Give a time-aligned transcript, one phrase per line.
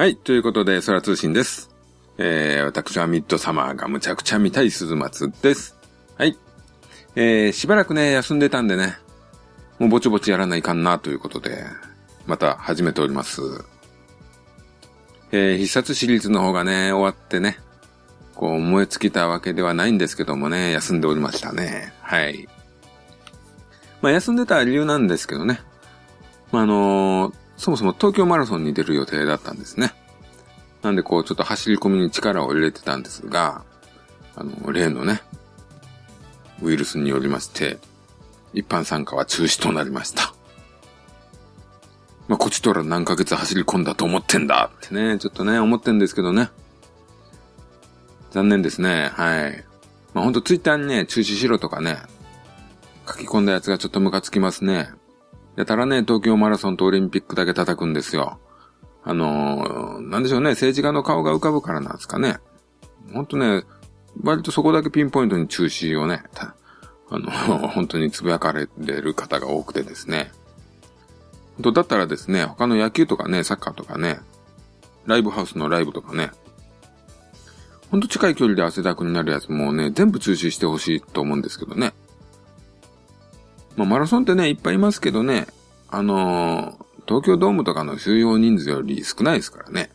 [0.00, 0.16] はい。
[0.16, 1.68] ということで、空通信です。
[2.16, 5.76] えー、私はミッドサマーがむちゃくちゃ見たい鈴松です。
[6.16, 6.38] はい。
[7.16, 8.96] えー、しばらくね、休んでたんでね、
[9.78, 11.66] もうぼちぼちやらないかんなということで、
[12.26, 13.42] また始めております。
[15.32, 17.58] えー、必殺シリーズの方がね、終わってね、
[18.34, 21.92] こう燃え尽きたわけではないんですけどもね、休んでおりましたね。
[22.00, 22.48] はい。
[24.00, 25.60] まあ休んでた理由なんですけどね。
[26.52, 29.92] まああのーそもそも東京マラソンに出る予定だったんですね。
[30.80, 33.64] なんでこうちょっと走り込みに力を入れてたんですが、
[34.34, 35.20] あの、例のね、
[36.62, 37.76] ウイルスによりまして、
[38.54, 40.32] 一般参加は中止となりました。
[42.28, 46.48] まあ、こっちとら何ヶ月走り込んだと思ってんだってね、ちょっとね、思ってんですけどね。
[48.30, 49.64] 残念ですね、はい。
[50.14, 51.98] まあ、ほんとツイッターにね、中止しろとかね、
[53.06, 54.88] 書き込んだやつがちょっとムカつきますね。
[55.56, 58.38] やたらね、東京マラソンとオリンピックだけ叩くんですよ。
[59.02, 62.38] あのーなんでしょうね、政治家の顔が浮かぶからなんですかね。
[63.12, 63.64] ほんとね、
[64.22, 66.22] 割とそこだけピンポイントに中止をね、
[67.08, 67.30] あの、
[67.68, 70.32] 本当につぶやかれてる方が多くてですね。
[71.56, 74.20] 本当だったらですね、他の野球とかね、サッカーとかね、
[75.06, 76.30] ライブハウスのライブとかね、
[77.90, 81.92] ほんと近い距離で汗だくになるやつもね、全部中止してほしいと思うんですけどね。
[83.76, 85.46] まあ、マラソンってね、いっぱいいますけどね、
[85.88, 89.90] あのー東京ドームとかの収容人数より少ないですからね。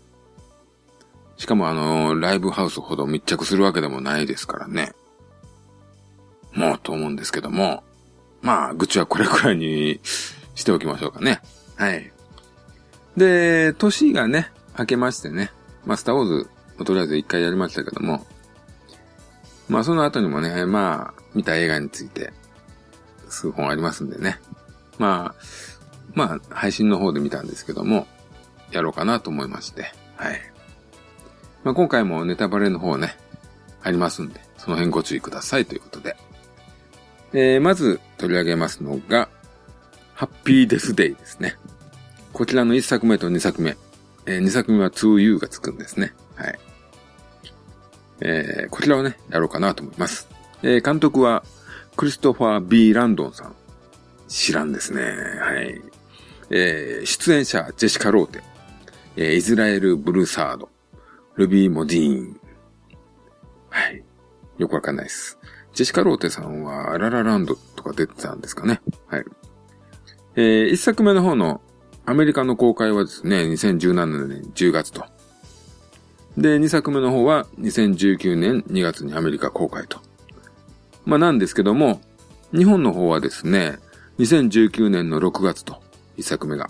[1.38, 4.92] しかもあのーライブハウスほど密着するわけでもないですからね。
[6.54, 7.84] もうと思うんですけども。
[8.42, 10.00] まあ、愚痴はこれくらいに
[10.56, 11.42] しておきましょうかね。
[11.78, 12.12] はい。
[13.18, 15.52] で、年がね、明けましてね。
[15.86, 16.50] まあ、スターウォーズ、
[16.86, 18.26] とりあえず一回やりましたけども。
[19.68, 22.34] まあ、その後にもね、まあ、見た映画について、
[23.30, 24.40] 数本ありますんでね。
[24.98, 25.42] まあ、
[26.14, 28.08] まあ、配信の方で見たんですけども、
[28.72, 30.42] やろうかなと思いまして、はい。
[31.64, 33.18] まあ、今回もネタバレの方ね、
[33.82, 36.16] ありますんで、その辺ご注意くださいということで。
[37.34, 39.30] えー、まず取り上げますのが、
[40.14, 41.56] ハッピーデスデイですね。
[42.32, 43.78] こちらの1作目と2作目。
[44.26, 46.14] えー、2作目は 2U がつくんですね。
[46.36, 46.60] はい。
[48.22, 50.30] えー、こちらをね、やろうかなと思います。
[50.64, 51.44] えー、監督は、
[51.96, 53.56] クリストファー・ B・ ランドンさん。
[54.28, 55.02] 知らんですね。
[55.02, 55.82] はい。
[56.50, 58.44] えー、出演者、ジェシカ・ローテ。
[59.16, 60.70] えー、イスラエル・ブルーサード。
[61.36, 62.40] ルビー・モディーン。
[63.70, 64.04] はい。
[64.58, 65.40] よくわかんないです。
[65.74, 68.82] ジェシカ・ローテさんは、ララランドとか出てたんですかね。
[69.08, 69.26] はい。
[70.36, 71.62] えー、一作目の方の
[72.06, 75.06] アメリカの公開はですね、2017年10月と。
[76.38, 80.00] で、二作目の方は2019年2月にアメリカ公開と。
[81.06, 82.02] まあなんですけども、
[82.54, 83.78] 日本の方はですね、
[84.20, 85.82] 2019年の6月と、
[86.18, 86.70] 一作目が。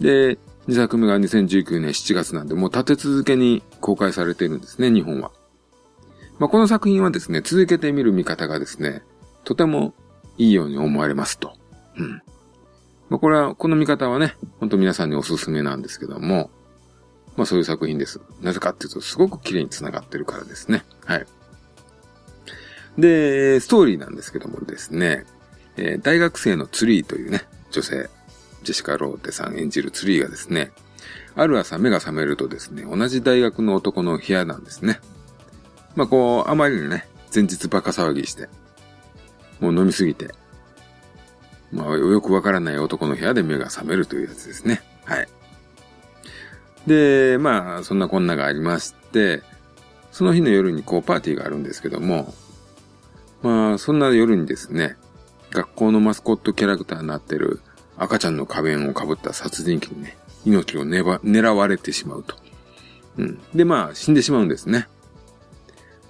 [0.00, 5.30] で、二作目が2019年7月なんで、もう立て続けに公開されているんですね、日本は。
[6.38, 9.02] まあ、この作品はですね、続けて見る見方がですね、
[9.44, 9.94] とても
[10.38, 11.52] いいように思われますと。
[11.96, 12.22] うん。
[13.08, 16.50] まあ、これは、この見方はね、本当皆さんにおすすめなんですけども、
[17.36, 18.20] まあそういう作品です。
[18.42, 20.84] なぜかっていうと、すごく綺麗に繋がってるからですね。
[21.04, 21.26] はい。
[22.98, 25.24] で、ストーリーなんですけどもですね、
[25.76, 28.08] えー大学生のツリーというね、女性、
[28.62, 30.70] ジェシカ・ローテさん演じるツリーがですね、
[31.36, 35.00] ある朝目が覚めるとですね、同じ大学の男の部屋なんですね。
[35.96, 38.48] まあこう、あまりにね、前日バカ騒ぎして、
[39.60, 40.28] もう飲みすぎて、
[41.72, 44.82] まあよくわからない男の部屋で目が覚めるというやつですね。
[45.04, 45.28] はい。
[46.86, 49.42] で、まあそんなこんながありまして、
[50.12, 52.32] その日の夜にこうパーティーがあるんですけども、
[53.44, 54.96] まあそんな夜にですね、
[55.50, 57.60] 学校のマスコットキャラクターになってる
[57.98, 60.16] 赤ちゃんの仮面をかぶった殺人鬼にね、
[60.46, 62.36] 命をねば狙われてしまうと。
[63.18, 63.38] うん。
[63.54, 64.88] で、まあ、死んでしまうんですね。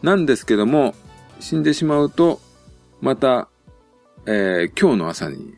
[0.00, 0.94] なんですけども、
[1.40, 2.40] 死んでしまうと、
[3.00, 3.48] また、
[4.26, 5.54] えー今日の朝に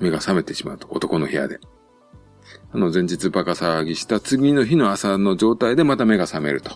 [0.00, 1.60] 目が覚めてしまうと、男の部屋で。
[2.72, 6.72] あの、前日バカ騒ぎした次の日の朝の状態でまた目が覚めると。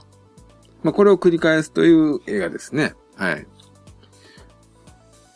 [0.84, 2.94] まあ、これを繰り返すという映画ですね。
[3.16, 3.46] はい。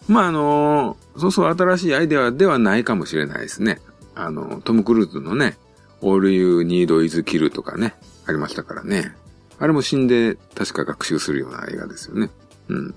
[0.09, 3.81] まあ、あのそうそう新しいアイデアではないかもしれないですね。
[4.15, 5.57] あの、トム・クルーズのね、
[6.03, 7.95] All You Need Is Kill とかね、
[8.27, 9.15] ありましたからね。
[9.59, 12.31] あれも死んで確か学習するような映画ですよね。
[12.69, 12.95] うん。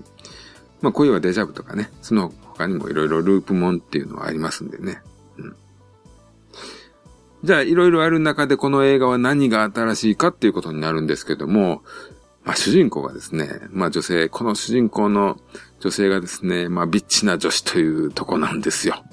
[0.80, 5.02] まあ、恋はデジャブとかね、その他にもいろいろループモンっていうのはありますんでね。
[5.38, 5.56] うん。
[7.44, 11.82] じゃあ、いろいろある中でこの映画は何が新しいかっていうことになるんですけども、
[12.44, 15.38] まあ、主人公がですね、まあ、女性、この主人公の
[15.80, 19.04] 女性がですね、まあ、ビッチな女子というとこなんですよ。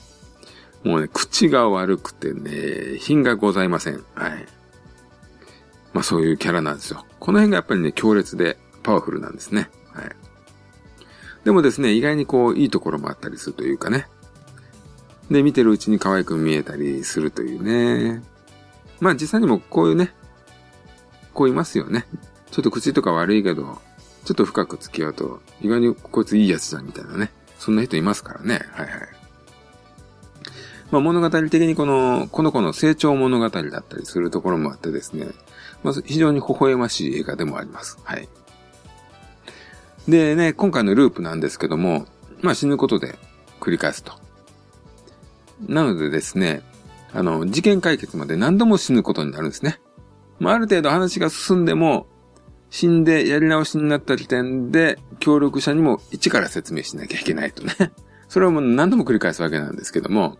[0.84, 4.04] もうね、口が悪くてね、品がございません。
[4.16, 4.48] はい。
[5.94, 7.06] まあそういうキャラなんですよ。
[7.20, 9.70] この辺がやっぱりね、強烈でパワフルなんですね。
[9.92, 10.10] はい。
[11.44, 14.08] でもですね、意外にこう、いいところもあったりするというかね。
[15.30, 18.24] で、見てるうちに可愛く見えたりするというね。
[19.00, 20.14] まあ実際にもこういうね、
[21.34, 22.06] こういますよね。
[22.51, 23.80] ちょっと口とか悪いけど、
[24.25, 27.31] ちょっと深く付き合うと、意外にこいついいやつじゃんみたいなね。
[27.57, 28.62] そんな人いますからね。
[28.72, 28.98] はいはい。
[30.92, 35.28] まあ物語的にこの、この子の成長物語だったりするところもあってですね。
[35.84, 38.00] まあ非常に微笑ましい映画でもあります。
[38.04, 38.28] はい。
[40.07, 42.07] でね、今回のループなんですけども、
[42.42, 43.19] まあ死ぬことで
[43.60, 44.13] 繰り返すと。
[45.68, 46.63] なのでですね、
[47.13, 49.80] あの、事件解決まで何度も死ぬことになるんですね。
[50.40, 52.07] まあ、ある程度話が進んでも、
[52.69, 57.74] 死んでやり直しになった時点で、協力者にも一から説明しなきゃいけないとね。
[58.30, 60.38] それをもう何度も繰り返すわけなんですけども、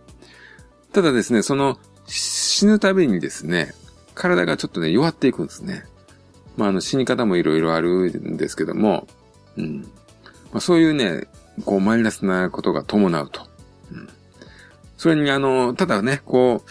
[0.92, 3.74] ただですね、その死ぬたびにですね、
[4.14, 5.84] 体がちょっとね、弱っていくんですね。
[6.56, 9.06] まあ、あの、死に方もいろいろあるんですけども、
[9.56, 9.80] うん。
[10.52, 11.26] まあ、そういうね、
[11.64, 13.42] こう、マイナスなことが伴うと。
[13.92, 14.08] うん。
[14.96, 16.70] それにあの、ただね、こう、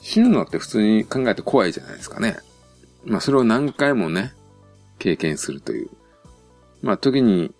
[0.00, 2.36] 死ぬのって普通に考えて怖いじゃないですかね。
[3.04, 4.32] まあ、それを何回もね、
[4.98, 5.90] 経験するという。
[6.82, 7.54] まあ、時に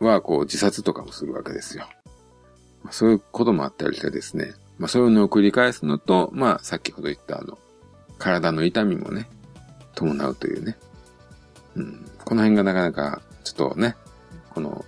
[0.00, 1.88] は、こう、自殺とかもするわけですよ。
[2.90, 4.54] そういうこともあったりしてですね。
[4.78, 7.58] まあ、そういうのを繰り返すのと、まあ、先ほど言ったあの、
[8.18, 9.28] 体の痛みもね、
[9.94, 10.76] 伴うというね。
[11.76, 12.10] うん。
[12.24, 13.96] この辺がなかなか、ちょっとね、
[14.50, 14.84] この、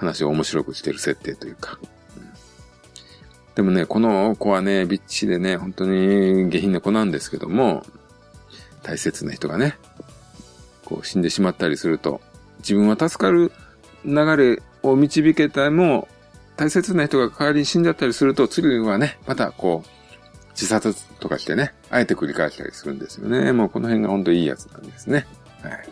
[0.00, 1.78] 話を面白くしてる設定というか。
[2.16, 7.84] うん、でもね、この子はね、ビッチでね、本当に下品な子なんですけども、
[8.82, 9.76] 大切な人がね、
[10.90, 12.20] こう死んでしまったりすると、
[12.58, 13.52] 自分は助かる
[14.04, 16.08] 流れを導けたも、
[16.56, 23.52] 大切な人が代わりに死んじゃったりすると、次はね、またこう、自殺とかしてね、あえて繰り返したりするんですよね。
[23.52, 25.26] もうこの辺が本当いいやつなんですね。
[25.62, 25.88] はい。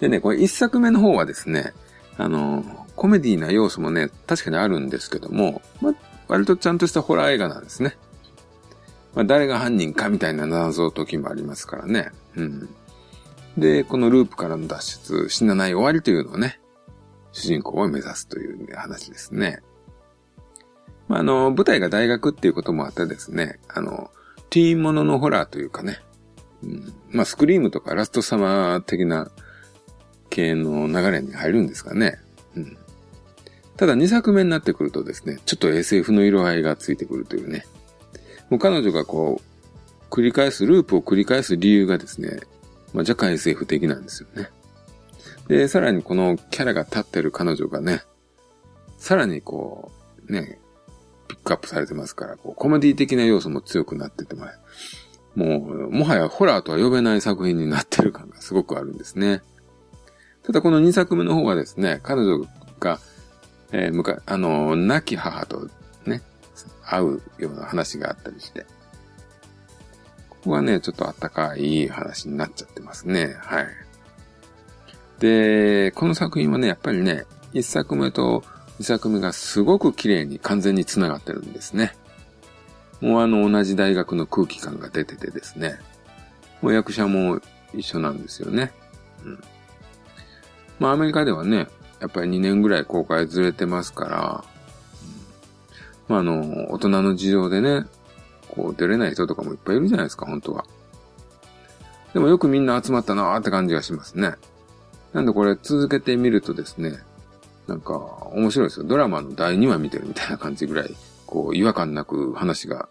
[0.00, 1.74] でね、これ一作目の方はですね、
[2.16, 2.64] あの、
[2.96, 5.94] コメディな要素もね、確かにあるんですけども、ま、
[6.28, 7.96] 割とちゃんとしたホラー映画なんですね。
[9.14, 12.10] まあ、誰が犯人かみたいな謎解きもありますからね。
[12.36, 12.68] うん。
[13.56, 16.60] で、このループからの脱出、死なない終わりというのをね、
[17.32, 19.60] 主人公を目指すという話ですね。
[21.08, 24.10] まあ、あの、舞台が大学っていうこともあってですね、あの、
[24.50, 26.00] ティーンもののホラーというかね、
[26.62, 29.30] うん、まあ、スクリームとかラストサマー的な
[30.30, 32.18] 系の流れに入るんですかね。
[32.56, 32.76] うん。
[33.76, 37.66] ただ2作目になってくるとですね、ちょっと SF の色合いがついてくるというね。
[38.50, 42.40] もう彼女がこう、繰り返す、ループを繰り返す理由がですね、
[42.94, 44.48] まあ、若干 SF 的なんですよね。
[45.48, 48.02] で、さらにこのキャラが立ってる彼女がね、
[48.96, 49.92] さらにこ
[50.26, 50.58] う、ね、
[51.28, 54.46] ピックアップされてますから、こうコメディ的な要素も強くなってても、
[55.34, 59.42] もう、もはやホラーとは呼べない作品になってる感がすごくあるんですね。
[60.44, 62.46] ただこの2作目の方はですね、彼女
[62.78, 63.00] が、
[63.72, 65.68] えー、むか、あの、亡き母と
[66.06, 66.22] ね、
[66.84, 68.66] 会うような話があったりして、
[70.44, 73.34] ここはね、ちょっとあったかい話になっちゃってますね。
[73.38, 73.66] はい。
[75.18, 77.24] で、この作品はね、やっぱりね、
[77.54, 78.44] 1作目と
[78.78, 81.96] 2作目がすごく綺麗に完全に繋がってるんですね。
[83.00, 85.78] もうあの同じ大学の空気感が出ててですね。
[86.60, 87.40] もう役者も
[87.72, 88.70] 一緒なんですよね。
[89.24, 89.40] うん。
[90.78, 91.68] まあアメリカではね、
[92.00, 94.44] やっぱり2年ぐらい公開ずれてますから、
[96.06, 97.86] まああの、大人の事情でね、
[98.54, 100.64] こう出れない人とかもいっぱいいるじゃないですか、本当は。
[102.12, 104.34] でもよくみんな集まったなーって感じがしますね。
[105.12, 106.98] なんでこれ続けてみるとですね、
[107.66, 107.94] なんか
[108.32, 108.86] 面白いですよ。
[108.86, 110.94] ドラマの第2話見てるみたいな感じぐらい、
[111.26, 112.88] こう違和感なく話が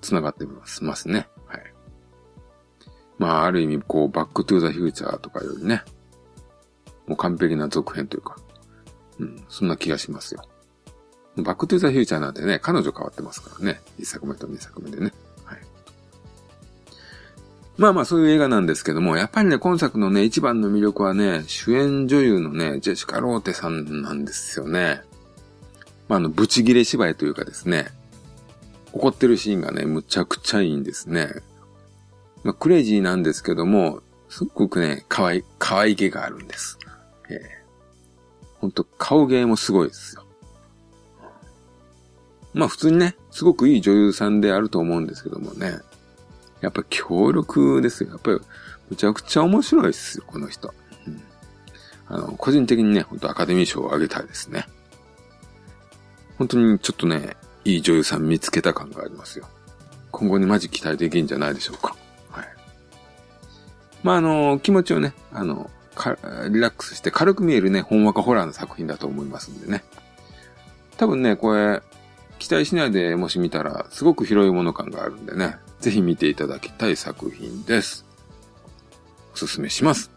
[0.00, 1.28] 繋がってますね。
[1.46, 1.74] はい。
[3.18, 5.82] まあある意味こうバックトゥーザフューチャーとかよりね、
[7.06, 8.36] もう完璧な続編というか、
[9.18, 10.42] うん、そんな気がしますよ。
[11.42, 13.80] バックトゥーザフューチャーなんてね、彼女変わってますからね。
[13.98, 15.12] 1作目と2作目でね。
[15.44, 15.58] はい
[17.76, 25.02] まあまあそういう映画なんですけども、やっぱりね、今作のね、一番の魅力はね、主演女優のね、ジェシカ・ローテさんなんですよね。
[26.08, 27.86] まああの、ブチギレ芝居というかですね、
[28.92, 31.28] 怒ってるシーンがね、むちゃくちゃいいんですね。
[32.42, 36.78] まあクレイジーなんですけども、すっごくね、可愛い、可愛げがあるんです。
[37.30, 37.38] えー、
[38.60, 40.24] ほんと、顔芸もすごいですよ。
[42.54, 45.78] まあ普通にね、すごくいい女優さんであると思うんですけどもね。
[46.60, 48.10] やっぱ強力ですよ。
[48.10, 48.40] やっぱり、
[48.90, 50.74] むちゃくちゃ面白いですよ、この人。
[51.06, 51.22] うん、
[52.08, 54.66] あの、個人的にね、本当アカデミー賞をあげたいですね。
[56.36, 59.46] 本当にちょっとね、いい女優さん見つけた感がありますよ。
[60.10, 61.96] 今後にマジ期待できるんじゃないでしょうか。
[62.30, 62.46] はい。
[64.02, 65.70] まあ、あの、気持ちをね、あの、
[66.50, 69.84] リラックスして軽く見えるね、ほんわかホラーの作品だと思いますんでね。
[70.96, 71.82] 多分ね、これ、
[72.38, 78.04] 期待しないでもし見たら、すごく広いもの感があるんでね、ぜひ見ていただきたい作品です。
[79.34, 80.10] おすすめします。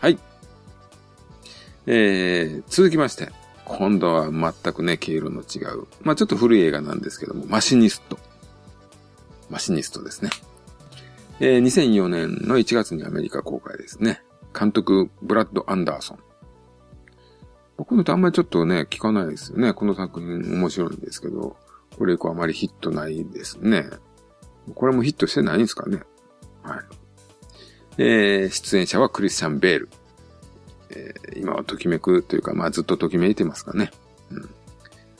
[0.00, 0.18] はい。
[1.86, 3.30] えー、続きまして、
[3.64, 8.18] 今度は全くね、経路の違う、まあちょっと古い映画なんですけども、マシニスト。
[9.50, 10.30] マシニストですね。
[11.40, 14.22] えー、2004年の1月にアメリカ公開ですね。
[14.58, 16.18] 監督、ブラッド・アンダーソン。
[17.78, 19.72] 僕のとあんまりちょっとね、聞かないですよね。
[19.72, 21.56] この作品面白いんですけど、
[21.96, 23.86] これ以降あまりヒットないですね。
[24.74, 26.02] これもヒットしてないんですかね。
[26.64, 26.80] はい。
[27.98, 29.88] えー、出演者はクリスチャン・ベール。
[30.90, 33.92] えー、今はときめくというか、まあずっとときめいてますかね。
[34.32, 34.50] うん。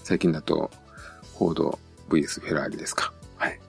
[0.02, 0.72] 最近だと、
[1.38, 3.12] フォード VS フェラーリですか。
[3.36, 3.60] はい。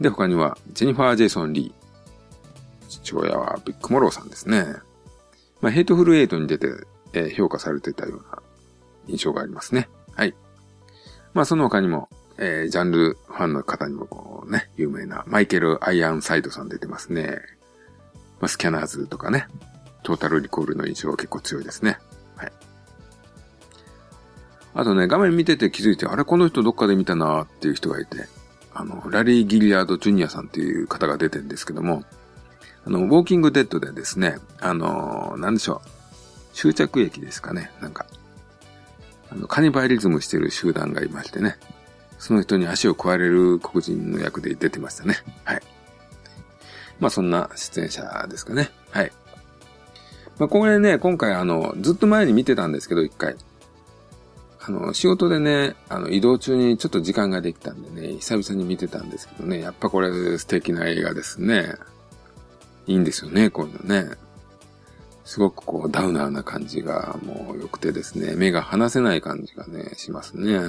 [0.00, 2.88] で、他には、ジェニファー・ジェイソン・リー。
[2.88, 4.64] 父親はヴィック・モローさんですね。
[5.60, 6.68] まあ、ヘイトフルエイトに出て、
[7.12, 8.42] え、評価されてたような
[9.06, 9.88] 印象がありますね。
[10.14, 10.34] はい。
[11.34, 17.40] まあ、その他にも、えー、ジャンルファンの方にもこうね、有名なマイケル・アイアンサイドさん出てますね。
[18.40, 19.46] まあ、スキャナーズとかね、
[20.02, 21.98] トータルリコールの印象は結構強いですね。
[22.36, 22.52] はい。
[24.74, 28.26] あとね、画面見てて気づいて、あれこの人どっかで見たなーっていう人がいて、
[28.74, 32.04] あの、ラリー・ギリアード・ジュニアさんっていう方が出てるんですけども、
[32.84, 36.01] あの、ウォーキングデッドでですね、あの、なんでしょう、
[36.52, 38.06] 終着駅ですかね、なんか、
[39.30, 41.56] あの、カニバイリズムしてる集団がいましてね、
[42.18, 45.16] その人に足を食われる黒人の役で出てましたね。
[45.44, 45.62] はい。
[47.00, 48.70] まあそんな出演者ですかね。
[48.90, 49.12] はい。
[50.38, 53.34] まあこれね、今回あの、ずっと前に見てたんですけど、一回。
[54.64, 61.74] あの、仕事でね、あの、移動中にちょっと時間ができたんでね、久々に見てたんですけどね、やっぱこれ素敵な映画ですね。
[62.86, 64.16] いいんですよね、こういうのね。
[65.24, 70.60] すごくこう、ダウナーな感じがもう良くてですね、目が離せない感じがね、しますね。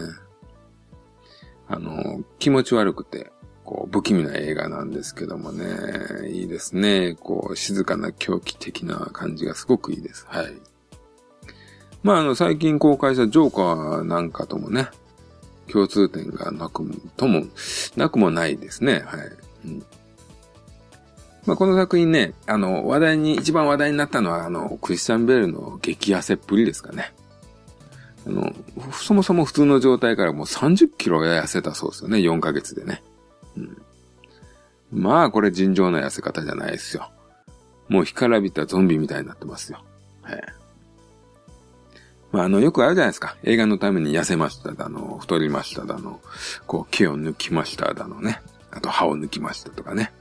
[1.67, 3.31] あの、気持ち悪くて、
[3.63, 7.15] こう、不気味な映画なんですけどもね、いいですね。
[7.19, 10.25] こう、静かな狂気的な感じがすごくいいです。
[10.27, 10.53] はい。
[12.03, 14.89] まあ、あの、最近公開したジョーカーなんかともね、
[15.72, 16.83] 共通点がなく、
[17.15, 17.45] とも、
[17.95, 19.03] なくもないですね。
[19.05, 19.31] はい。
[19.65, 19.86] うん、
[21.46, 27.14] まあ、この作品ね、あの、話題に、一番話題になったのは、あの、クリスチャン・ベールの激痩せっぷりですかね。
[28.26, 28.54] あの、
[28.94, 33.04] そもそも普通の状態からもう30キロ痩せたそうですよね、4ヶ月でね。
[33.58, 33.82] うん、
[34.92, 37.10] まあ、これ尋常な痩せ方じゃないですよ。
[37.90, 39.84] もう干からびたゾンビみたいになってますよ。
[40.22, 40.42] はい。
[42.32, 43.36] まあ、あの、よくあるじゃないですか。
[43.44, 46.22] 映画のために痩せましただの、太りましただの、
[46.66, 48.42] こう、毛を抜きましただのね。
[48.72, 50.14] あと、歯を抜きましたとかね。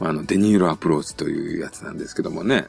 [0.00, 2.66] あ、の、デニーロアプローチというやつなんですけどもね。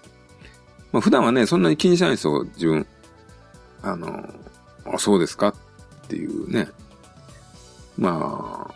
[0.91, 2.88] まあ、普段はね、そんなに気にしないんですよ、自分。
[3.81, 4.27] あの、
[4.86, 5.53] あ、そうですかっ
[6.07, 6.67] ていうね。
[7.98, 8.74] まあ、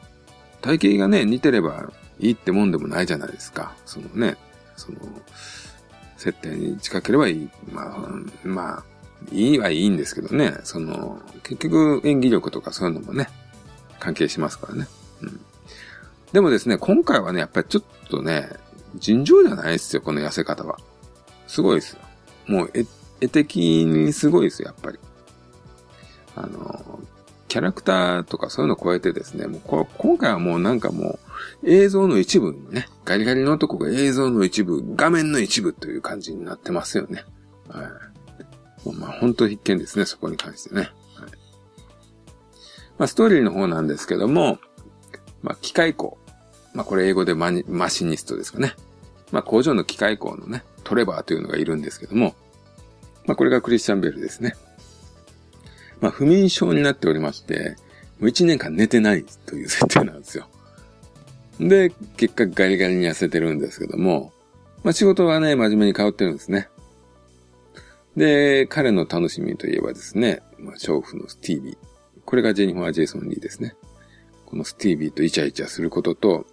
[0.62, 3.74] 体型がね、似てればいいってもんでもないじゃないですか。
[3.86, 4.38] そのね、
[4.76, 5.00] その、
[6.18, 7.50] 設定に近ければいい。
[7.72, 8.84] まあ、まあ、
[9.32, 13.28] いいはいいんですけどね、その、結局演技力とかそういうのもね、
[14.00, 14.88] 関係しますからね。
[16.34, 18.50] でもですね、今回はね、やっぱりちょっとね、
[18.96, 20.80] 尋常じゃないですよ、この痩せ方は。
[21.48, 22.00] すごいですよ。
[22.48, 22.72] もう、
[23.22, 25.00] 絵、的にすごいですよ、やっぱり。
[26.36, 27.00] あの、
[27.48, 31.20] キャラクターとかそういうのを超えてですね、もうこ今回はもうなんかも
[31.62, 37.26] う映像の一部ね、ガリガリのとこが映像の一部、画面の一部という感じになってますよね。
[37.70, 38.98] はい。
[38.98, 40.82] まあ本当必見ですね、そこに関してね。
[40.82, 40.90] はい、
[42.98, 44.58] まあストーリーの方なんですけども、
[45.44, 46.18] まあ機械工。
[46.74, 48.74] まあこれ英語でママシニストですかね。
[49.32, 52.36] まあ工場の機械工のね、トレバーというのがいるんですけども、
[53.26, 54.56] まあこれがクリスチャンベルですね。
[56.02, 57.76] まあ不眠症になっておりまして、
[58.20, 60.48] もう一年間寝てないという設定なんですよ。
[61.60, 64.34] で、結果ガリガリに痩せてるんですけども、
[64.84, 66.70] まあ仕事はね、真面目に通ってるんですね。
[68.16, 71.78] で、彼の楽しみといえばですね、まあ、娼婦のスティービー。
[72.26, 73.76] これがジェニファー・ジェイソン・リーですね。
[74.46, 76.46] このスティービーとイチャイチャすることと、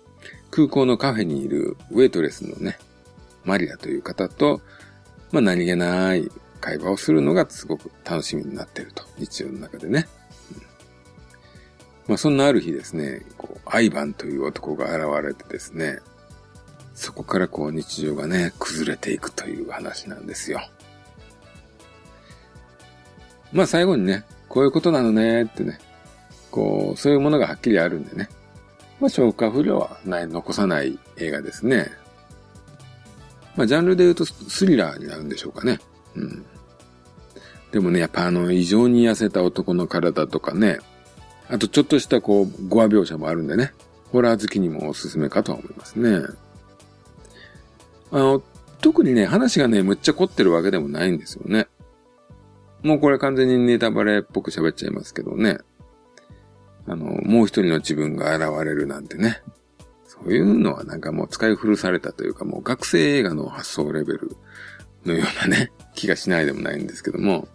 [0.50, 2.78] 空港のカフェにいるウェイトレスのね、
[3.45, 4.61] マリアという方と、
[5.33, 6.28] まあ何気ない
[6.61, 9.04] 会話をするのがすごく楽しみになっていると。
[9.19, 10.07] 日常の中でね。
[10.52, 10.62] うん、
[12.09, 16.00] まあそんなある日ですね、こう、アイバンという男が現れてですね、
[16.95, 20.61] そこからこう日常がね、崩れていくという話なんですよ。
[23.52, 25.78] まあ最後にね、こういうことなのねってね、
[26.50, 28.28] こう、そういうものがはっきりあるんでね。
[29.00, 31.90] まあ消化不良はない、残さない映画ですね。
[33.57, 35.80] まあ、ジャンルで言うとスリラーになるんでしょうかね。
[36.14, 36.45] うん。
[37.73, 40.78] でもね、やっぱあの、異常に痩せた男の体とかね、
[41.49, 43.73] あとちょっとしたこう、ゴア描写もあるんでね、
[44.12, 46.26] ホラー好きにもおすすめかとは思いますね。
[48.12, 48.42] あの、
[48.80, 51.69] 特にね、話がね、むっちゃ凝ってるわけでもないんですよね。
[52.83, 55.59] もうこれ完全にネタバレっぽく喋っちゃいますけどね。
[56.90, 59.42] あの、もう一人の自分が現れるなんてね。
[60.09, 64.37] そういうのはなんかもう使い古されたというかもう学生映画の発想レベル
[65.06, 67.47] のようなね、 気がしないでもないんですけども。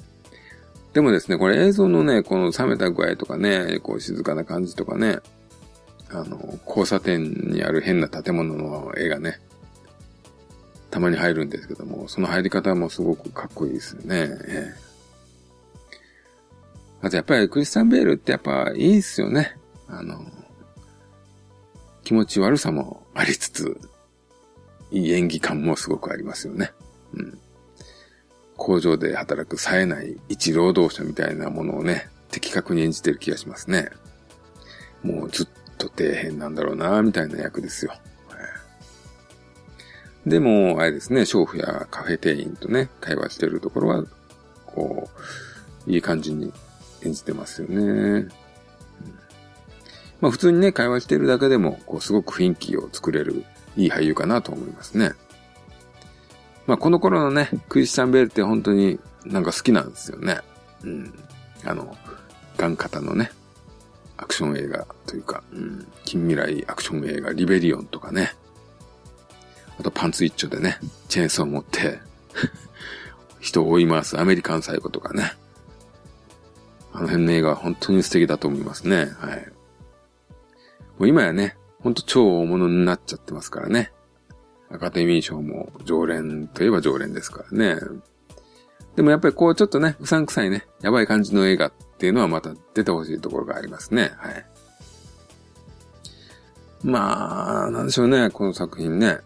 [0.94, 5.20] でもですね、これ映像のね、この冷めた具合とかね、こう静かな感じとかね、
[6.10, 9.42] あの、交差点にある変な建物の絵がね、
[10.92, 14.30] たまに入るんですけども、その入り方もすごくかっこいいですよね。
[17.06, 19.56] あとやっぱりクリスタン・ベールってやっぱいいですよね。
[19.88, 20.26] あの、
[22.04, 23.80] 気持ち悪さもありつつ、
[24.90, 26.72] いい演技感もすごくありますよね。
[27.14, 27.38] うん。
[28.58, 33.92] 工場で働く冴えない一労働者みたいなものをね、的確に演じてる気がしますね。
[35.04, 35.48] もうずっ
[35.78, 37.94] と底辺なんだろうな、みたいな役ですよ。
[40.26, 44.04] でも、あれですね、娼婦やカフェ店員とね、会話してるところは、
[44.66, 45.08] こ
[45.86, 46.52] う、いい感じに
[47.06, 47.76] 演じてますよね。
[47.78, 48.32] うん、
[50.22, 53.46] まあ普通にね、会話してるだけでも、こう、すごく雰囲気を作れる、
[53.78, 55.12] いい俳優かなと思いますね。
[56.68, 60.40] まあこの頃のね、クリスチャン・ベールって本当になんか好きなんですよね。
[60.84, 61.14] うん。
[61.64, 61.96] あの、
[62.58, 63.32] ガン型のね、
[64.18, 68.34] アクション映画というか、うん、近未来アクション映画、リベリオンとかね、
[69.80, 70.78] あとパンツ一丁でね、
[71.10, 72.00] チェーンソー持って
[73.40, 75.34] 人を追い回すアメリカンサイコとかね。
[76.96, 79.12] あの辺の映画は本当に素敵だと思いますね。
[79.20, 79.46] はい。
[80.98, 83.92] もう今やね、ほんと超大物になっちゃってますからね。
[84.72, 87.81] アカデミー賞も常連といえば常連ですからね。
[88.96, 94.14] でもやっぱりこうちょっとね、うさんくさいね、やばい感じの映画っていうのはまた出てほしいところがありますね。
[94.16, 94.46] はい。
[96.81, 99.18] まあ、なんでしょうね、この作品ね。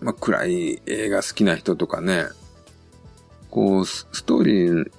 [0.00, 2.24] まあ、暗い映画好きな人とかね、
[3.50, 4.92] こう、ストーリー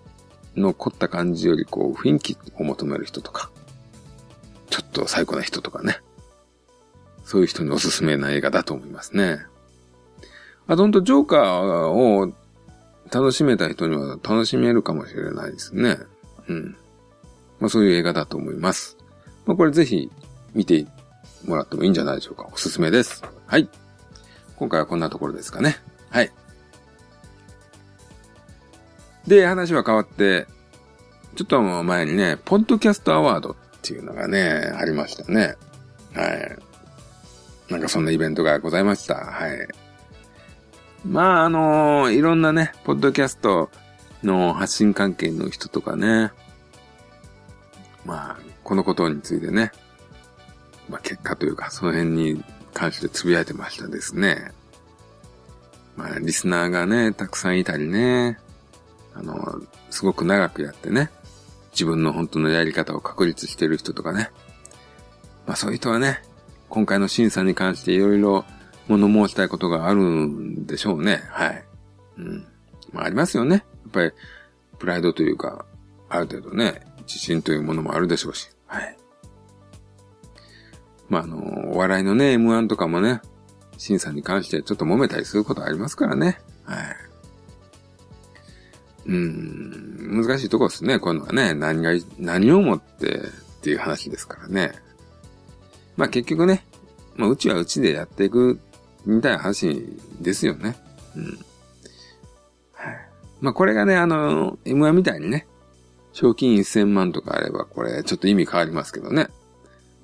[0.56, 3.50] の凝った感じより、こう、雰囲気を求める人とか、
[4.70, 6.00] ちょっと最高な人とかね。
[7.26, 9.40] そういう人におすすめな映画だと思いますね。
[10.68, 12.34] あとほんと、ジョーカーを
[13.12, 15.98] 楽しめた人には楽しめるかもしれないですね。
[16.48, 16.76] うん。
[17.60, 18.98] まあそういう映画だと思います。
[19.46, 20.12] まあこれぜひ
[20.54, 20.88] 見て
[21.46, 22.48] もらってもいいんじゃないでしょうか。
[22.52, 23.24] おすすめです。
[23.46, 23.70] はい。
[24.56, 25.78] 今回はこんなところですかね。
[26.10, 26.32] はい。
[29.28, 30.48] で、話は変わって、
[31.36, 35.56] ちょっと前にね、ポッドキャストアワードっていうのがね、ありましたね。
[36.14, 36.58] はい。
[37.72, 39.16] なんかそんなイベントがございました。
[39.16, 39.68] はい。
[41.06, 43.70] まあ、あのー、いろんなね、ポッドキャスト
[44.24, 46.32] の発信関係の人とかね、
[48.06, 49.72] まあ、このことについてね、
[50.90, 54.52] まあ結果というか、その辺に関してつぶやいてましたですね。
[55.96, 58.40] まあ、リスナーがね、たくさんいたりね、
[59.16, 61.10] あの、すごく長くやってね、
[61.72, 64.32] 自分の本当のやり方を確立してる人とかね。
[65.46, 66.22] まあそういう人はね、
[66.70, 68.46] 今回の審査に関していろいろ
[68.88, 71.22] 物申したいことがあるんでしょうね。
[71.30, 71.64] はい。
[72.18, 72.48] うん。
[72.92, 73.56] まあありますよね。
[73.56, 74.12] やっぱり、
[74.80, 75.66] プライドというか、
[76.10, 78.50] ある程度ね、自信というものもあるでしょうし。
[78.66, 78.98] はい。
[81.10, 83.22] まあ、あの、お笑いのね、M1 とかもね、
[83.78, 86.40] 審査に関してちょっと揉めたりすることありますからね。
[89.06, 91.54] うん、難しいとこですね、こういうのはね。
[91.54, 93.22] 何が、何をもってっ
[93.62, 94.74] ていう話ですからね。
[95.98, 96.66] まあ結局ね、
[97.16, 98.60] まあうちはうちでやっていく
[99.06, 100.78] みたいな話ですよね。
[101.16, 101.24] うん。
[102.74, 102.98] はい。
[103.42, 105.48] まあこれがね、あの、M1 みたいにね、
[106.14, 109.28] 賞金1000万とかあれば、これちょっと意味変わりますけどね。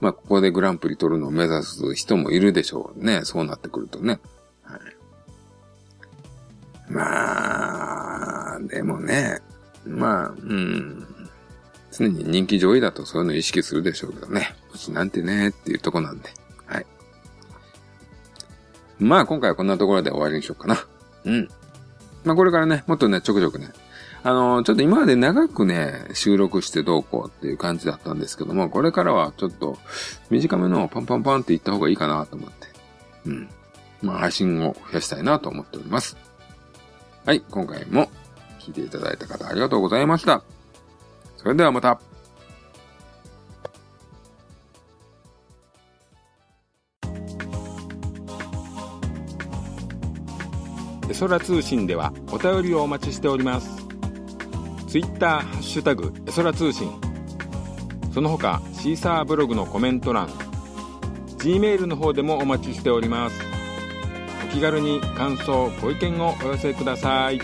[0.01, 3.21] まあ、ここでグランプリ取るのを目指す人もいるでしょうね。
[3.23, 4.19] そうなってくるとね。
[4.63, 4.79] はい、
[6.89, 7.98] まあ、
[8.67, 9.39] でもね、
[9.85, 11.05] まあ、うん、
[11.91, 14.55] 常に人気上位だとそういうの意識するでしょうけどね。
[14.73, 16.29] うちなんてね、っていうとこなんで。
[16.65, 16.85] はい。
[18.99, 20.85] まあ、今回はこんなところで終わりにしようかな。
[21.25, 21.47] うん。
[22.23, 23.69] まあ、これからね、もっとね、ちょくちょくね、
[24.23, 29.77] あの、ちょっと今まで長くね、収録してどうこうっていう感じだったんですけども、これからはちょっと
[30.29, 32.67] 短めのパンパンパンって言った方がいいかなと思って。
[33.25, 33.49] うん。
[34.01, 36.17] まあ配信を増やしたいなと思っております。
[37.25, 38.09] はい、今回も
[38.59, 40.43] 聞いていただいた方ありがとうございました。
[41.37, 41.99] それではまた。
[51.09, 53.83] エソラ通信ではお便りをお待ちしております
[54.87, 56.91] ツイッターハッシュタグエソラ通信
[58.13, 60.29] その他シーサーブログのコメント欄
[61.39, 63.41] G メールの方でもお待ちしております
[64.45, 67.39] お気軽に感想ご意見をお寄せください